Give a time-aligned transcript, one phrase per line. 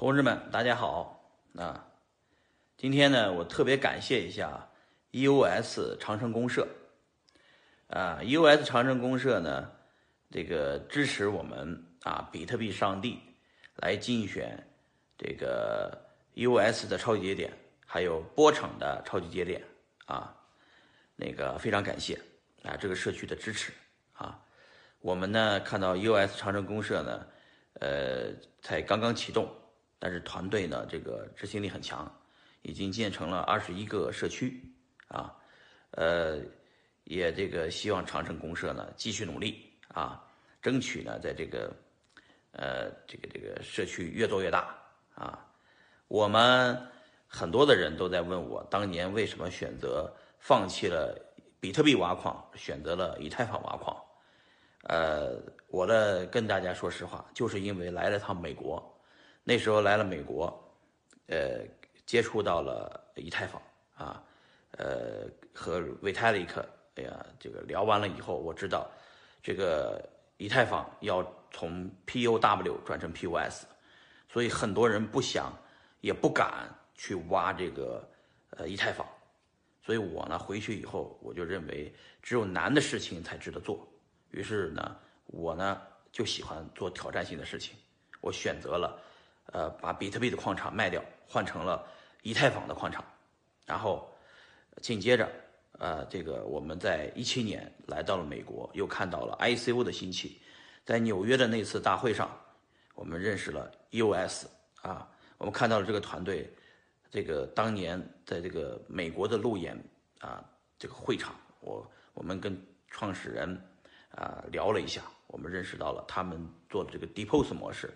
[0.00, 1.86] 同志们，大家好啊！
[2.78, 4.66] 今天呢，我特别感谢一下
[5.12, 6.66] EOS 长城公社
[7.88, 9.70] 啊，EOS 长城公社呢，
[10.30, 13.20] 这个支持我们啊，比特币上帝
[13.76, 14.66] 来竞选
[15.18, 15.94] 这个
[16.34, 17.52] EOS 的超级节点，
[17.84, 19.62] 还有波场的超级节点
[20.06, 20.34] 啊，
[21.14, 22.18] 那个非常感谢
[22.62, 23.70] 啊，这个社区的支持
[24.14, 24.42] 啊，
[25.00, 27.26] 我们呢看到 EOS 长城公社呢，
[27.80, 28.32] 呃，
[28.62, 29.46] 才刚刚启动。
[30.02, 32.10] 但是团队呢，这个执行力很强，
[32.62, 34.58] 已经建成了二十一个社区，
[35.08, 35.36] 啊，
[35.90, 36.38] 呃，
[37.04, 40.24] 也这个希望长城公社呢继续努力啊，
[40.62, 41.70] 争取呢在这个，
[42.52, 44.74] 呃，这个这个社区越做越大
[45.14, 45.46] 啊。
[46.08, 46.80] 我们
[47.28, 51.14] 很多的人都在问我，当年为什么选择放弃了
[51.60, 53.94] 比特币挖矿，选择了以太坊挖矿？
[54.84, 55.38] 呃，
[55.68, 58.96] 我呢跟大家说实话，就是因为来了趟美国。
[59.42, 60.46] 那时候来了美国，
[61.26, 61.64] 呃，
[62.06, 63.60] 接触到了以太坊
[63.96, 64.22] 啊，
[64.72, 66.62] 呃，和 Vitalik，
[66.96, 68.90] 哎呀，这个聊完了以后，我知道
[69.42, 73.64] 这个以太坊要从 POW 转成 POS，
[74.28, 75.52] 所以很多人不想
[76.00, 78.08] 也不敢去挖这个
[78.50, 79.06] 呃以太坊，
[79.82, 83.88] 所以我呢回去以后，我就认为只有难的事情才值得做，
[84.30, 84.96] 于是呢，
[85.26, 85.80] 我呢
[86.12, 87.74] 就喜欢做挑战性的事情，
[88.20, 89.00] 我选择了。
[89.52, 91.84] 呃，把比特币的矿场卖掉，换成了
[92.22, 93.04] 以太坊的矿场，
[93.66, 94.08] 然后
[94.80, 95.28] 紧接着，
[95.78, 100.40] 呃，这个我们在一七年来到了美国，又看到了 ICO 的兴起，
[100.84, 102.30] 在纽约的那次大会上，
[102.94, 104.44] 我们认识了 EOS
[104.82, 106.48] 啊，我们看到了这个团队，
[107.10, 109.76] 这个当年在这个美国的路演
[110.20, 110.44] 啊，
[110.78, 112.56] 这个会场，我我们跟
[112.88, 113.60] 创始人
[114.10, 117.92] 啊聊了一下，我们认识到了他们做的这个 Depose 模式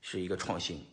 [0.00, 0.84] 是一个创新。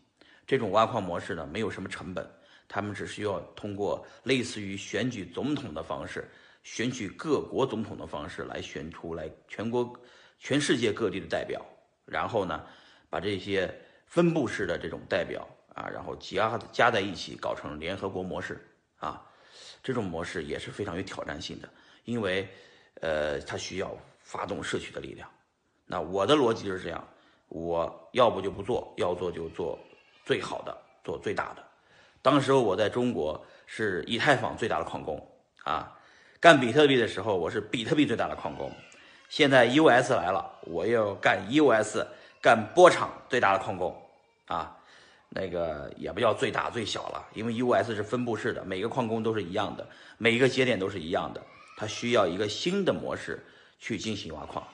[0.46, 2.28] 这种挖矿模式呢，没有什么成本，
[2.68, 6.30] 他们只需要通过类似于选举总统的方式，
[6.64, 9.92] 选举各国总统的方式来选出来全国、
[10.40, 11.66] 全世界各地的代表，
[12.06, 12.66] 然后呢，
[13.10, 13.74] 把这些
[14.06, 18.60] 分布式的这种代表啊，然后加加在一起，搞成联合国模式
[18.98, 19.26] 啊，
[19.82, 21.70] 这种模式也是非常有挑战性的，
[22.06, 22.48] 因为
[23.02, 25.30] 呃，它需要发动社区的力量。
[25.86, 27.08] 那我的逻辑就是这样，
[27.48, 29.80] 我要不就不做，要做就做。
[30.26, 31.64] 最好的做最大的，
[32.22, 35.28] 当时我在中国是以太坊最大的矿工
[35.64, 35.98] 啊，
[36.40, 38.72] 干比特币的时候我是比特币最大的矿工，
[39.28, 42.06] 现在 EOS 来了，我要干 EOS，
[42.42, 44.02] 干波场最大的矿工
[44.46, 44.78] 啊，
[45.28, 49.86] 那个也不叫最大最小了，因为 EOS 是分布式的，每个矿工都是一样的，
[50.18, 51.42] 每一个节点都是一样的，
[51.76, 53.46] 它需要一个新的模式
[53.80, 54.66] 去进行挖矿，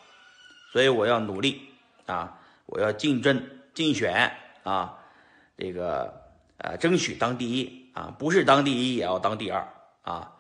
[0.71, 1.69] 所以我要努力
[2.05, 4.31] 啊，我要竞争竞选
[4.63, 4.95] 啊。
[5.59, 6.24] 这个
[6.58, 9.68] 呃，争取当第一啊，不是当第一也要当第二
[10.03, 10.34] 啊。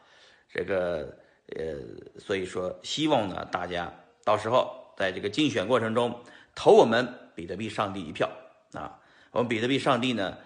[0.47, 1.17] 这个
[1.57, 1.75] 呃，
[2.17, 3.93] 所以说希望呢，大家
[4.23, 6.23] 到时候在这个竞选过程中
[6.55, 8.31] 投我们比特币上帝一票
[8.71, 8.97] 啊。
[9.31, 10.37] 我们比特币上帝呢，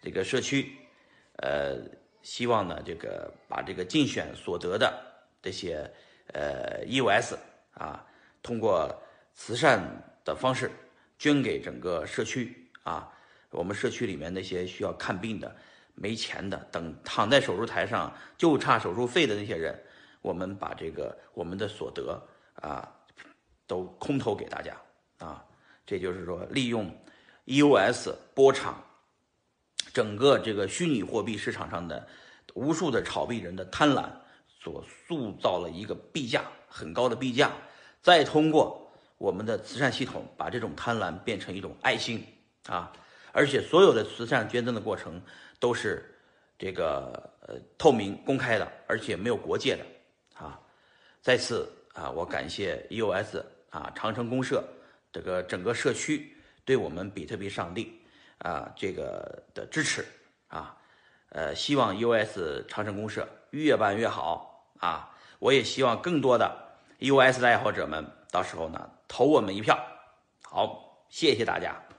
[0.00, 0.78] 这个社区
[1.36, 1.76] 呃，
[2.22, 4.92] 希望呢，这个把这个竞选所得的
[5.42, 5.90] 这些
[6.28, 7.36] 呃 EOS
[7.74, 8.06] 啊，
[8.42, 9.02] 通过
[9.34, 9.78] 慈善
[10.24, 10.70] 的方式
[11.18, 13.12] 捐给整个社区啊。
[13.52, 15.54] 我们社区里面那些需要看病的、
[15.94, 19.78] 没钱的、等躺在手术台上就差手术费的那些人，
[20.22, 22.20] 我们把这个我们的所得
[22.54, 22.90] 啊，
[23.66, 24.76] 都空投给大家
[25.18, 25.44] 啊。
[25.84, 26.90] 这就是说，利用
[27.44, 28.82] EOS 波场，
[29.92, 32.08] 整个这个虚拟货币市场上的
[32.54, 34.08] 无数的炒币人的贪婪，
[34.48, 37.52] 所塑造了一个币价很高的币价，
[38.00, 42.24] 再通过我们的慈善系统，把这种贪婪变成一种爱心
[42.66, 42.90] 啊。
[43.32, 45.20] 而且所有的慈善捐赠的过程
[45.58, 46.14] 都是
[46.58, 49.84] 这个呃透明公开的，而且没有国界的
[50.34, 50.60] 啊。
[51.20, 54.62] 再次啊，我感谢 EOS 啊长城公社
[55.12, 58.00] 这个整个社区对我们比特币上帝
[58.38, 60.04] 啊这个的支持
[60.48, 60.76] 啊。
[61.30, 65.08] 呃，希望 EOS 长城公社越办越好啊。
[65.38, 66.54] 我也希望更多的
[67.00, 69.78] EOS 的爱好者们到时候呢投我们一票。
[70.42, 71.91] 好，谢谢大家。